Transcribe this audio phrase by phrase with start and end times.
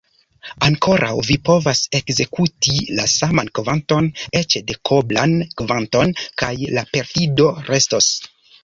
[0.67, 4.11] Ankoraŭ vi povas ekzekuti la saman kvanton,
[4.43, 8.15] eĉ dekoblan kvanton, kaj la perfido restos.